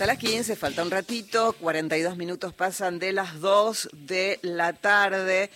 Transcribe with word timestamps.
Hasta 0.00 0.14
las 0.14 0.18
15, 0.18 0.56
falta 0.56 0.82
un 0.82 0.90
ratito, 0.90 1.52
42 1.60 2.16
minutos 2.16 2.54
pasan 2.54 2.98
de 2.98 3.12
las 3.12 3.38
2 3.38 3.90
de 3.92 4.38
la 4.40 4.72
tarde 4.72 5.50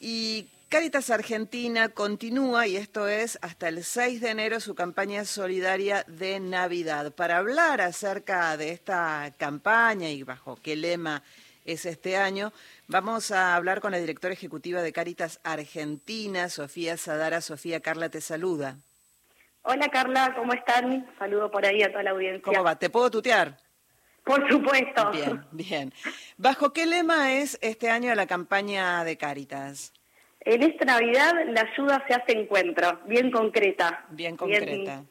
y 0.00 0.48
Caritas 0.70 1.10
Argentina 1.10 1.90
continúa, 1.90 2.66
y 2.66 2.76
esto 2.76 3.06
es 3.06 3.38
hasta 3.42 3.68
el 3.68 3.84
6 3.84 4.22
de 4.22 4.30
enero, 4.30 4.60
su 4.60 4.74
campaña 4.74 5.26
solidaria 5.26 6.06
de 6.08 6.40
Navidad. 6.40 7.12
Para 7.12 7.36
hablar 7.36 7.82
acerca 7.82 8.56
de 8.56 8.70
esta 8.70 9.30
campaña 9.36 10.08
y 10.08 10.22
bajo 10.22 10.56
qué 10.62 10.74
lema 10.74 11.22
es 11.66 11.84
este 11.84 12.16
año, 12.16 12.50
vamos 12.88 13.30
a 13.30 13.54
hablar 13.54 13.82
con 13.82 13.92
la 13.92 13.98
directora 13.98 14.32
ejecutiva 14.32 14.80
de 14.80 14.94
Caritas 14.94 15.38
Argentina, 15.44 16.48
Sofía 16.48 16.96
Sadara. 16.96 17.42
Sofía, 17.42 17.80
Carla 17.80 18.08
te 18.08 18.22
saluda. 18.22 18.78
Hola 19.60 19.90
Carla, 19.90 20.34
¿cómo 20.34 20.54
están? 20.54 21.06
Saludo 21.18 21.50
por 21.50 21.66
ahí 21.66 21.82
a 21.82 21.90
toda 21.90 22.04
la 22.04 22.12
audiencia. 22.12 22.42
¿Cómo 22.42 22.64
va? 22.64 22.78
¿Te 22.78 22.88
puedo 22.88 23.10
tutear? 23.10 23.58
Por 24.24 24.48
supuesto. 24.50 25.10
Bien, 25.10 25.44
bien. 25.50 25.92
¿Bajo 26.36 26.72
qué 26.72 26.86
lema 26.86 27.34
es 27.34 27.58
este 27.60 27.90
año 27.90 28.14
la 28.14 28.26
campaña 28.26 29.04
de 29.04 29.16
Caritas? 29.16 29.92
En 30.40 30.62
esta 30.62 30.84
Navidad 30.84 31.32
la 31.48 31.62
ayuda 31.62 32.04
se 32.06 32.14
hace 32.14 32.32
encuentro, 32.38 33.00
bien 33.06 33.30
concreta. 33.30 34.06
Bien 34.10 34.36
concreta. 34.36 35.04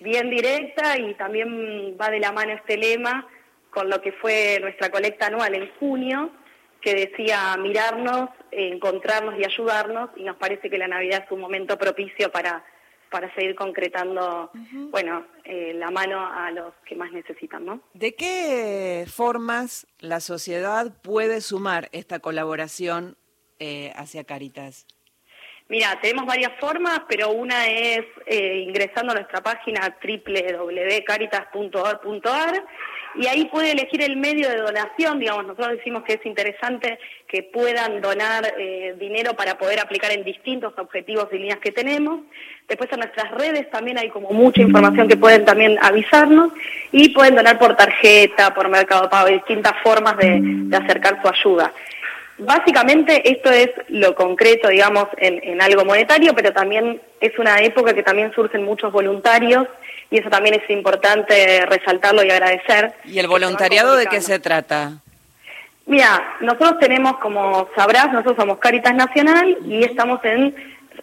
Bien, 0.00 0.30
directa 0.30 0.98
y 0.98 1.14
también 1.14 1.96
va 2.00 2.10
de 2.10 2.18
la 2.18 2.32
mano 2.32 2.52
este 2.52 2.76
lema 2.76 3.28
con 3.70 3.88
lo 3.88 4.00
que 4.02 4.12
fue 4.12 4.58
nuestra 4.60 4.90
colecta 4.90 5.26
anual 5.26 5.54
en 5.54 5.70
junio, 5.78 6.30
que 6.80 6.94
decía 6.94 7.56
mirarnos, 7.56 8.28
encontrarnos 8.50 9.38
y 9.38 9.44
ayudarnos, 9.44 10.10
y 10.16 10.24
nos 10.24 10.36
parece 10.36 10.68
que 10.68 10.76
la 10.76 10.88
Navidad 10.88 11.22
es 11.24 11.32
un 11.32 11.40
momento 11.40 11.78
propicio 11.78 12.30
para 12.30 12.64
para 13.12 13.32
seguir 13.34 13.54
concretando, 13.54 14.50
bueno, 14.90 15.26
eh, 15.44 15.74
la 15.74 15.90
mano 15.90 16.18
a 16.26 16.50
los 16.50 16.72
que 16.86 16.96
más 16.96 17.12
necesitan, 17.12 17.64
¿no? 17.64 17.80
¿De 17.92 18.14
qué 18.14 19.04
formas 19.06 19.86
la 20.00 20.20
sociedad 20.20 21.00
puede 21.02 21.42
sumar 21.42 21.90
esta 21.92 22.20
colaboración 22.20 23.16
eh, 23.58 23.92
hacia 23.94 24.24
Caritas? 24.24 24.86
Mira, 25.72 25.98
tenemos 26.02 26.26
varias 26.26 26.52
formas, 26.60 27.00
pero 27.08 27.30
una 27.30 27.66
es 27.66 28.04
eh, 28.26 28.64
ingresando 28.68 29.12
a 29.12 29.14
nuestra 29.14 29.40
página 29.40 29.96
www.caritas.org.ar 30.04 32.64
y 33.14 33.26
ahí 33.26 33.46
puede 33.46 33.72
elegir 33.72 34.02
el 34.02 34.18
medio 34.18 34.50
de 34.50 34.58
donación, 34.58 35.18
digamos, 35.18 35.46
nosotros 35.46 35.78
decimos 35.78 36.02
que 36.02 36.12
es 36.12 36.26
interesante 36.26 36.98
que 37.26 37.44
puedan 37.44 38.02
donar 38.02 38.52
eh, 38.58 38.96
dinero 39.00 39.32
para 39.32 39.56
poder 39.56 39.80
aplicar 39.80 40.12
en 40.12 40.24
distintos 40.24 40.74
objetivos 40.76 41.28
y 41.32 41.38
líneas 41.38 41.60
que 41.60 41.72
tenemos. 41.72 42.20
Después 42.68 42.92
en 42.92 42.98
nuestras 42.98 43.30
redes 43.30 43.70
también 43.70 43.96
hay 43.96 44.10
como 44.10 44.28
mucha 44.32 44.60
información 44.60 45.08
que 45.08 45.16
pueden 45.16 45.46
también 45.46 45.78
avisarnos 45.80 46.52
y 46.90 47.14
pueden 47.14 47.34
donar 47.34 47.58
por 47.58 47.74
tarjeta, 47.76 48.52
por 48.52 48.68
mercado 48.68 49.08
pago, 49.08 49.28
distintas 49.28 49.72
formas 49.82 50.18
de, 50.18 50.38
de 50.38 50.76
acercar 50.76 51.22
su 51.22 51.28
ayuda. 51.28 51.72
Básicamente 52.38 53.30
esto 53.30 53.50
es 53.50 53.70
lo 53.88 54.14
concreto, 54.14 54.68
digamos, 54.68 55.06
en, 55.18 55.40
en, 55.42 55.62
algo 55.62 55.84
monetario, 55.84 56.34
pero 56.34 56.52
también 56.52 57.00
es 57.20 57.38
una 57.38 57.60
época 57.60 57.94
que 57.94 58.02
también 58.02 58.32
surgen 58.32 58.64
muchos 58.64 58.90
voluntarios 58.90 59.66
y 60.10 60.18
eso 60.18 60.28
también 60.28 60.54
es 60.54 60.68
importante 60.70 61.64
resaltarlo 61.66 62.24
y 62.24 62.30
agradecer. 62.30 62.92
¿Y 63.04 63.18
el 63.18 63.28
voluntariado 63.28 63.96
de 63.96 64.06
qué 64.06 64.20
se 64.20 64.38
trata? 64.38 64.92
Mira, 65.86 66.36
nosotros 66.40 66.78
tenemos, 66.78 67.18
como 67.18 67.68
sabrás, 67.74 68.12
nosotros 68.12 68.36
somos 68.36 68.58
Caritas 68.58 68.94
Nacional 68.94 69.56
y 69.66 69.84
estamos 69.84 70.24
en 70.24 70.54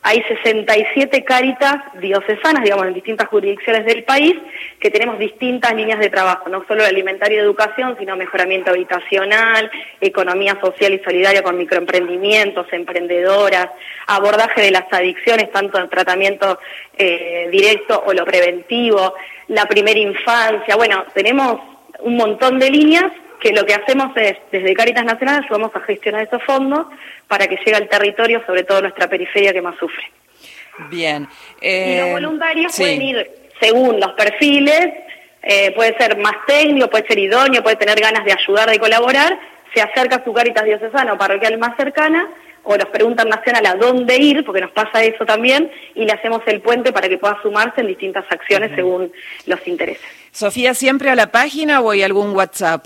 hay 0.02 0.24
67 0.24 1.24
cáritas 1.24 1.76
diocesanas, 2.00 2.64
digamos, 2.64 2.88
en 2.88 2.94
distintas 2.94 3.28
jurisdicciones 3.28 3.86
del 3.86 4.04
país, 4.04 4.34
que 4.80 4.90
tenemos 4.90 5.20
distintas 5.20 5.74
líneas 5.74 6.00
de 6.00 6.10
trabajo, 6.10 6.50
no 6.50 6.64
solo 6.68 6.86
alimentaria 6.86 7.38
y 7.38 7.40
educación, 7.40 7.96
sino 8.00 8.16
mejoramiento 8.16 8.72
habitacional, 8.72 9.70
economía 10.00 10.58
social 10.62 10.94
y 10.94 11.00
solidaria 11.00 11.44
con 11.44 11.58
microemprendimientos, 11.58 12.68
emprendedoras, 12.72 13.68
abordaje 14.08 14.62
de 14.62 14.72
las 14.72 14.86
adicciones, 14.92 15.52
tanto 15.52 15.80
en 15.80 15.90
tratamiento 15.90 16.60
eh, 16.98 17.50
directo 17.52 18.02
o 18.06 18.14
lo 18.14 18.26
preventivo, 18.26 19.14
la 19.48 19.66
primera 19.66 20.00
infancia, 20.00 20.76
bueno, 20.76 21.06
tenemos 21.14 21.60
un 22.02 22.16
montón 22.16 22.60
de 22.60 22.70
líneas 22.70 23.12
que 23.40 23.52
lo 23.54 23.66
que 23.66 23.74
hacemos 23.74 24.16
es, 24.18 24.38
desde 24.52 24.74
Caritas 24.74 25.06
Nacional, 25.06 25.44
ayudamos 25.44 25.76
a 25.76 25.80
gestionar 25.82 26.24
esos 26.24 26.44
fondos 26.44 26.88
para 27.28 27.48
que 27.48 27.58
llegue 27.58 27.76
al 27.76 27.88
territorio, 27.88 28.44
sobre 28.46 28.64
todo 28.64 28.82
nuestra 28.82 29.08
periferia 29.08 29.54
que 29.54 29.62
más 29.62 29.78
sufre. 29.78 30.04
Bien. 30.90 31.28
y 31.62 31.98
los 31.98 32.08
eh, 32.08 32.12
voluntarios 32.14 32.76
pueden 32.76 33.02
ir 33.02 33.30
según 33.60 34.00
los 34.00 34.14
perfiles, 34.14 34.88
eh, 35.42 35.72
puede 35.72 35.98
ser 35.98 36.18
más 36.18 36.36
técnico, 36.48 36.90
puede 36.90 37.08
ser 37.08 37.20
idóneo, 37.20 37.64
puede 37.64 37.76
tener 37.76 38.00
ganas 38.00 38.26
de 38.26 38.34
ayudar, 38.34 38.70
de 38.70 38.80
colaborar, 38.80 39.38
se 39.74 39.82
acerca 39.82 40.18
a 40.18 40.24
su 40.24 40.34
Caritas 40.34 40.64
Diocesana 40.64 41.14
o 41.14 41.18
parroquial 41.18 41.58
más 41.58 41.76
cercana, 41.76 42.30
o 42.64 42.78
nos 42.78 42.88
preguntan 42.90 43.30
nacional 43.30 43.66
a 43.66 43.76
dónde 43.76 44.18
ir, 44.18 44.46
porque 44.46 44.62
nos 44.62 44.72
pasa 44.72 45.04
eso 45.04 45.26
también, 45.26 45.72
y 45.96 46.06
le 46.06 46.12
hacemos 46.12 46.42
el 46.46 46.62
puente 46.62 46.92
para 46.92 47.08
que 47.08 47.18
pueda 47.18 47.42
sumarse 47.42 47.82
en 47.82 47.88
distintas 47.88 48.26
acciones 48.30 48.72
según 48.76 49.12
los 49.46 49.66
intereses. 49.68 50.06
Sofía, 50.32 50.74
¿siempre 50.74 51.10
a 51.10 51.16
la 51.16 51.32
página 51.32 51.82
o 51.82 51.92
hay 51.92 52.04
algún 52.04 52.36
WhatsApp? 52.36 52.86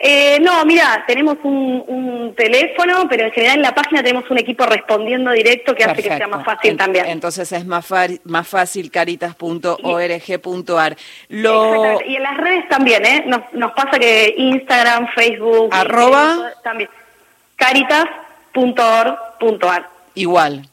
Eh, 0.00 0.38
no, 0.40 0.64
mira, 0.64 1.02
tenemos 1.08 1.38
un, 1.42 2.32
teléfono, 2.36 3.08
pero 3.08 3.24
en 3.24 3.32
general 3.32 3.56
en 3.56 3.62
la 3.62 3.74
página 3.74 4.00
tenemos 4.02 4.30
un 4.30 4.38
equipo 4.38 4.64
respondiendo 4.64 5.32
directo 5.32 5.74
que 5.74 5.82
hace 5.82 6.00
que 6.02 6.16
sea 6.16 6.28
más 6.28 6.44
fácil 6.44 6.76
también. 6.76 7.06
Entonces 7.06 7.50
es 7.50 7.66
más, 7.66 7.88
más 8.24 8.46
fácil 8.46 8.92
caritas.org.ar. 8.92 10.96
Lo... 11.28 12.00
Y 12.06 12.14
en 12.16 12.22
las 12.22 12.36
redes 12.36 12.68
también, 12.68 13.04
¿eh? 13.04 13.24
Nos, 13.26 13.72
pasa 13.72 13.98
que 13.98 14.34
Instagram, 14.36 15.08
Facebook... 15.14 15.70
Arroba... 15.72 16.52
También. 16.62 16.88
Caritas.org.ar. 17.56 19.88
Igual. 20.14 20.68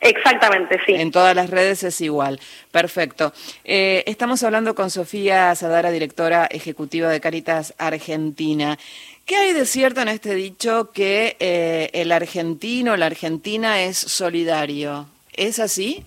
Exactamente, 0.00 0.78
sí. 0.86 0.94
En 0.94 1.10
todas 1.10 1.34
las 1.34 1.50
redes 1.50 1.82
es 1.82 2.00
igual. 2.00 2.38
Perfecto. 2.70 3.32
Eh, 3.64 4.04
estamos 4.06 4.42
hablando 4.42 4.74
con 4.74 4.90
Sofía 4.90 5.54
Sadara, 5.54 5.90
directora 5.90 6.46
ejecutiva 6.50 7.08
de 7.08 7.20
Caritas 7.20 7.74
Argentina. 7.78 8.78
¿Qué 9.24 9.36
hay 9.36 9.52
de 9.52 9.66
cierto 9.66 10.02
en 10.02 10.08
este 10.08 10.34
dicho 10.34 10.92
que 10.92 11.36
eh, 11.40 11.90
el 11.94 12.12
argentino, 12.12 12.96
la 12.96 13.06
argentina 13.06 13.82
es 13.82 13.96
solidario? 13.96 15.06
¿Es 15.32 15.58
así? 15.58 16.04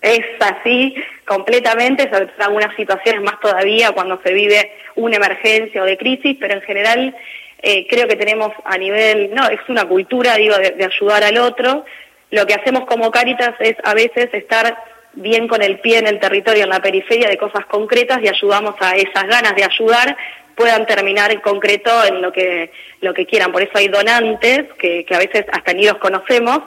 Es 0.00 0.24
así, 0.40 0.94
completamente, 1.26 2.04
sobre 2.04 2.26
todo 2.26 2.36
en 2.36 2.42
algunas 2.42 2.76
situaciones 2.76 3.20
más 3.20 3.40
todavía 3.40 3.90
cuando 3.90 4.20
se 4.22 4.32
vive 4.32 4.72
una 4.94 5.16
emergencia 5.16 5.82
o 5.82 5.84
de 5.84 5.98
crisis, 5.98 6.36
pero 6.38 6.54
en 6.54 6.62
general 6.62 7.14
eh, 7.60 7.84
creo 7.88 8.06
que 8.06 8.14
tenemos 8.14 8.52
a 8.64 8.78
nivel, 8.78 9.34
no, 9.34 9.48
es 9.48 9.60
una 9.68 9.84
cultura, 9.86 10.36
digo, 10.36 10.54
de 10.56 10.84
ayudar 10.84 11.24
al 11.24 11.36
otro, 11.38 11.84
lo 12.30 12.46
que 12.46 12.54
hacemos 12.54 12.84
como 12.86 13.10
Cáritas 13.10 13.54
es 13.60 13.76
a 13.84 13.94
veces 13.94 14.28
estar 14.32 14.76
bien 15.14 15.48
con 15.48 15.62
el 15.62 15.80
pie 15.80 15.98
en 15.98 16.06
el 16.06 16.20
territorio, 16.20 16.64
en 16.64 16.70
la 16.70 16.80
periferia 16.80 17.28
de 17.28 17.38
cosas 17.38 17.66
concretas 17.66 18.20
y 18.22 18.28
ayudamos 18.28 18.74
a 18.80 18.96
esas 18.96 19.26
ganas 19.26 19.54
de 19.56 19.64
ayudar 19.64 20.16
puedan 20.58 20.86
terminar 20.86 21.30
en 21.30 21.40
concreto 21.40 21.90
en 22.04 22.20
lo 22.20 22.32
que, 22.32 22.72
lo 23.00 23.14
que 23.14 23.26
quieran. 23.26 23.52
Por 23.52 23.62
eso 23.62 23.72
hay 23.76 23.86
donantes 23.86 24.64
que, 24.76 25.04
que 25.04 25.14
a 25.14 25.18
veces 25.18 25.46
hasta 25.52 25.72
ni 25.72 25.86
los 25.86 25.98
conocemos, 25.98 26.62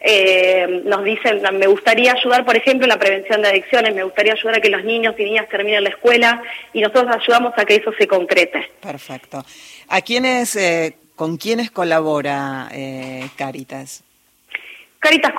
eh, 0.00 0.82
nos 0.84 1.04
dicen, 1.04 1.42
me 1.58 1.66
gustaría 1.66 2.12
ayudar, 2.12 2.44
por 2.44 2.56
ejemplo, 2.56 2.84
en 2.84 2.90
la 2.90 2.98
prevención 2.98 3.42
de 3.42 3.48
adicciones, 3.48 3.94
me 3.94 4.04
gustaría 4.04 4.32
ayudar 4.32 4.56
a 4.56 4.60
que 4.60 4.70
los 4.70 4.84
niños 4.84 5.14
y 5.18 5.24
niñas 5.24 5.48
terminen 5.48 5.84
la 5.84 5.90
escuela 5.90 6.42
y 6.72 6.80
nosotros 6.80 7.14
ayudamos 7.14 7.52
a 7.56 7.64
que 7.64 7.76
eso 7.76 7.92
se 7.98 8.06
concrete. 8.06 8.70
Perfecto. 8.80 9.44
¿A 9.88 10.00
quiénes, 10.00 10.56
eh, 10.56 10.96
con 11.14 11.36
quiénes 11.36 11.70
colabora 11.70 12.68
eh, 12.72 13.28
Caritas? 13.36 14.02
Caritas 14.98 15.32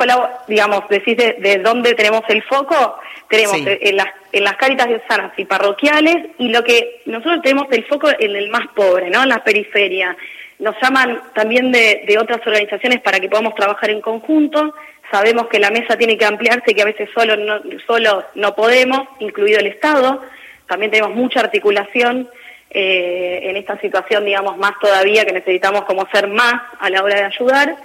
digamos, 0.47 0.87
decís 0.89 1.17
de, 1.17 1.61
dónde 1.63 1.93
tenemos 1.93 2.23
el 2.29 2.41
foco, 2.43 2.99
tenemos 3.29 3.57
en, 3.65 3.97
las, 3.97 4.07
en 4.31 4.43
las 4.43 4.55
Caritas 4.55 4.87
diosanas 4.87 5.33
y 5.37 5.45
parroquiales, 5.45 6.27
y 6.37 6.49
lo 6.49 6.63
que 6.63 7.01
nosotros 7.05 7.41
tenemos 7.41 7.67
el 7.71 7.83
foco 7.85 8.09
en 8.17 8.35
el 8.35 8.49
más 8.49 8.67
pobre, 8.75 9.09
¿no? 9.09 9.23
En 9.23 9.29
la 9.29 9.43
periferia. 9.43 10.15
Nos 10.59 10.75
llaman 10.81 11.21
también 11.35 11.71
de, 11.71 12.03
de 12.07 12.17
otras 12.17 12.45
organizaciones 12.45 13.01
para 13.01 13.19
que 13.19 13.29
podamos 13.29 13.55
trabajar 13.55 13.89
en 13.89 14.01
conjunto. 14.01 14.73
Sabemos 15.11 15.47
que 15.47 15.59
la 15.59 15.69
mesa 15.69 15.97
tiene 15.97 16.17
que 16.17 16.25
ampliarse 16.25 16.71
y 16.71 16.73
que 16.73 16.81
a 16.81 16.85
veces 16.85 17.09
solo 17.13 17.37
no, 17.37 17.61
solo 17.85 18.25
no 18.35 18.55
podemos, 18.55 19.07
incluido 19.19 19.59
el 19.59 19.67
Estado. 19.67 20.21
También 20.67 20.91
tenemos 20.91 21.15
mucha 21.15 21.39
articulación 21.39 22.29
eh, 22.69 23.39
en 23.43 23.55
esta 23.55 23.79
situación, 23.79 24.25
digamos, 24.25 24.57
más 24.57 24.73
todavía 24.81 25.25
que 25.25 25.31
necesitamos 25.31 25.85
como 25.85 26.07
ser 26.09 26.27
más 26.27 26.53
a 26.79 26.89
la 26.89 27.03
hora 27.03 27.15
de 27.15 27.23
ayudar. 27.23 27.75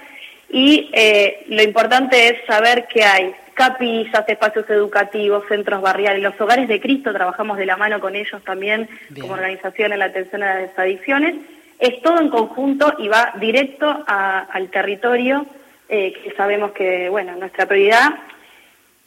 Y 0.52 0.90
eh, 0.92 1.44
lo 1.48 1.62
importante 1.62 2.28
es 2.28 2.44
saber 2.46 2.86
que 2.86 3.02
hay 3.02 3.34
capillas, 3.54 4.28
espacios 4.28 4.68
educativos, 4.70 5.44
centros 5.48 5.80
barriales, 5.80 6.22
los 6.22 6.40
hogares 6.40 6.68
de 6.68 6.80
Cristo, 6.80 7.12
trabajamos 7.12 7.58
de 7.58 7.66
la 7.66 7.76
mano 7.76 8.00
con 8.00 8.14
ellos 8.14 8.42
también 8.44 8.88
como 9.20 9.32
organización 9.32 9.92
en 9.92 9.98
la 9.98 10.06
atención 10.06 10.42
a 10.42 10.60
las 10.60 10.78
adicciones. 10.78 11.34
Es 11.78 12.00
todo 12.02 12.20
en 12.20 12.28
conjunto 12.28 12.94
y 12.98 13.08
va 13.08 13.32
directo 13.40 14.04
al 14.06 14.68
territorio, 14.70 15.46
eh, 15.88 16.12
que 16.12 16.32
sabemos 16.32 16.72
que, 16.72 17.08
bueno, 17.08 17.34
nuestra 17.36 17.66
prioridad 17.66 18.12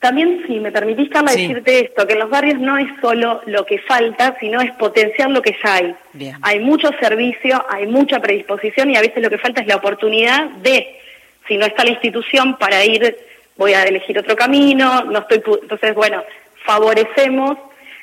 también, 0.06 0.44
si 0.46 0.60
me 0.60 0.72
permitís, 0.72 1.10
Carla, 1.10 1.32
decirte 1.32 1.86
esto, 1.86 2.06
que 2.06 2.14
en 2.14 2.20
los 2.20 2.30
barrios 2.30 2.60
no 2.60 2.78
es 2.78 2.88
solo 3.02 3.42
lo 3.48 3.66
que 3.66 3.80
falta, 3.80 4.36
sino 4.40 4.62
es 4.62 4.72
potenciar 4.74 5.32
lo 5.32 5.42
que 5.42 5.56
ya 5.64 5.74
hay. 5.74 5.96
Hay 6.44 6.60
mucho 6.60 6.92
servicio, 7.00 7.66
hay 7.70 7.88
mucha 7.88 8.20
predisposición 8.20 8.92
y 8.92 8.98
a 8.98 9.02
veces 9.02 9.24
lo 9.24 9.32
que 9.32 9.40
falta 9.40 9.62
es 9.62 9.68
la 9.68 9.78
oportunidad 9.78 10.48
de, 10.62 11.00
si 11.48 11.58
no 11.58 11.66
está 11.66 11.84
la 11.84 11.92
institución, 11.92 12.58
para 12.58 12.84
ir, 12.84 13.18
voy 13.56 13.74
a 13.74 13.84
elegir 13.84 14.18
otro 14.20 14.36
camino, 14.36 15.04
no 15.06 15.20
estoy, 15.20 15.42
entonces, 15.62 15.94
bueno, 15.94 16.24
favorecemos, 16.66 17.58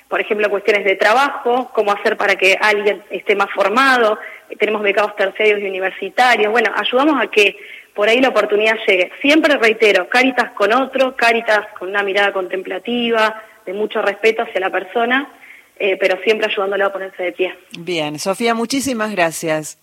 por 0.09 0.21
ejemplo, 0.21 0.51
cuestiones 0.51 0.85
de 0.85 0.97
trabajo, 0.97 1.71
cómo 1.75 1.93
hacer 1.93 2.17
para 2.17 2.37
que 2.37 2.57
alguien 2.61 3.03
esté 3.11 3.35
más 3.35 3.51
formado, 3.51 4.19
tenemos 4.59 4.83
becados 4.83 5.17
terciarios 5.17 5.61
y 5.61 5.67
universitarios, 5.67 6.53
bueno, 6.53 6.71
ayudamos 6.75 7.21
a 7.21 7.29
que 7.29 7.57
por 7.95 8.09
ahí 8.09 8.21
la 8.21 8.29
oportunidad 8.29 8.77
llegue. 8.87 9.13
Siempre 9.21 9.57
reitero, 9.57 10.09
Caritas 10.09 10.53
con 10.53 10.73
otro, 10.73 11.15
Caritas 11.17 11.67
con 11.79 11.89
una 11.89 12.03
mirada 12.03 12.33
contemplativa, 12.33 13.43
de 13.67 13.73
mucho 13.73 14.03
respeto 14.03 14.43
hacia 14.43 14.61
la 14.61 14.71
persona, 14.71 15.29
eh, 15.79 15.97
pero 15.99 16.19
siempre 16.23 16.47
ayudándole 16.47 16.85
a 16.85 16.93
ponerse 16.93 17.23
de 17.23 17.33
pie. 17.33 17.55
Bien, 17.79 18.19
Sofía, 18.19 18.55
muchísimas 18.55 19.13
gracias. 19.13 19.79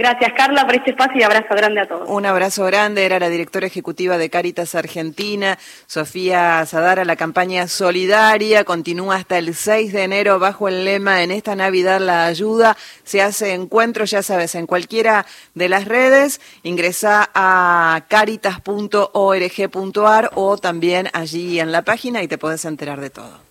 Gracias, 0.00 0.32
Carla, 0.34 0.64
por 0.64 0.74
este 0.76 0.92
espacio 0.92 1.20
y 1.20 1.24
abrazo 1.24 1.54
grande 1.54 1.82
a 1.82 1.86
todos. 1.86 2.08
Un 2.08 2.24
abrazo 2.24 2.64
grande. 2.64 3.04
Era 3.04 3.18
la 3.18 3.28
directora 3.28 3.66
ejecutiva 3.66 4.16
de 4.16 4.30
Caritas 4.30 4.74
Argentina, 4.74 5.58
Sofía 5.86 6.64
Sadara. 6.64 7.04
La 7.04 7.16
campaña 7.16 7.68
solidaria 7.68 8.64
continúa 8.64 9.16
hasta 9.16 9.36
el 9.36 9.54
6 9.54 9.92
de 9.92 10.04
enero 10.04 10.38
bajo 10.38 10.68
el 10.68 10.86
lema 10.86 11.22
En 11.22 11.30
esta 11.30 11.54
Navidad 11.54 12.00
la 12.00 12.24
ayuda. 12.24 12.78
Se 13.04 13.20
hace 13.20 13.52
encuentro, 13.52 14.06
ya 14.06 14.22
sabes, 14.22 14.54
en 14.54 14.66
cualquiera 14.66 15.26
de 15.54 15.68
las 15.68 15.84
redes. 15.84 16.40
Ingresa 16.62 17.28
a 17.34 18.06
caritas.org.ar 18.08 20.30
o 20.34 20.56
también 20.56 21.10
allí 21.12 21.60
en 21.60 21.72
la 21.72 21.82
página 21.82 22.22
y 22.22 22.28
te 22.28 22.38
puedes 22.38 22.64
enterar 22.64 23.02
de 23.02 23.10
todo. 23.10 23.49